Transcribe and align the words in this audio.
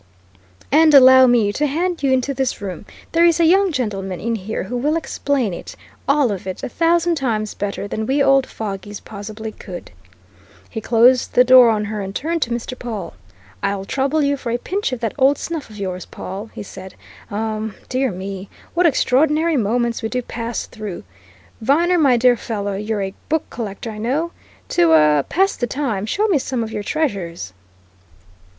And 0.71 0.95
allow 0.95 1.27
me 1.27 1.53
to 1.53 1.67
hand 1.67 2.01
you 2.01 2.11
into 2.11 2.33
this 2.33 2.59
room 2.59 2.87
there 3.11 3.23
is 3.23 3.39
a 3.39 3.45
young 3.45 3.71
gentleman 3.71 4.19
in 4.19 4.33
here 4.33 4.63
who 4.63 4.75
will 4.75 4.95
explain 4.97 5.53
it, 5.53 5.75
all 6.07 6.31
of 6.31 6.47
it, 6.47 6.63
a 6.63 6.69
thousand 6.69 7.17
times 7.17 7.53
better 7.53 7.87
than 7.87 8.07
we 8.07 8.23
old 8.23 8.47
fogies 8.47 8.99
possibly 8.99 9.51
could!" 9.51 9.91
He 10.71 10.81
closed 10.81 11.35
the 11.35 11.43
door 11.43 11.69
on 11.69 11.85
her, 11.85 12.01
and 12.01 12.15
turned 12.15 12.41
to 12.41 12.49
Mr. 12.49 12.73
Pawle. 12.75 13.13
"I'll 13.61 13.85
trouble 13.85 14.23
you 14.23 14.37
for 14.37 14.51
a 14.51 14.57
pinch 14.57 14.91
of 14.91 15.01
that 15.01 15.13
old 15.19 15.37
snuff 15.37 15.69
of 15.69 15.77
yours, 15.77 16.07
Pawle!" 16.07 16.47
he 16.51 16.63
said. 16.63 16.95
"Um 17.29 17.75
dear 17.87 18.09
me! 18.09 18.49
What 18.73 18.87
extraordinary 18.87 19.55
moments 19.55 20.01
we 20.01 20.09
do 20.09 20.23
pass 20.23 20.65
through! 20.65 21.03
Viner, 21.61 21.99
my 21.99 22.17
dear 22.17 22.35
fellow, 22.35 22.73
you're 22.75 23.03
a 23.03 23.13
book 23.29 23.47
collector, 23.51 23.91
I 23.91 23.99
know. 23.99 24.31
To 24.69 24.93
er 24.93 25.23
pass 25.29 25.55
the 25.55 25.67
time, 25.67 26.07
show 26.07 26.27
me 26.27 26.39
some 26.39 26.63
of 26.63 26.71
your 26.73 26.81
treasures." 26.81 27.53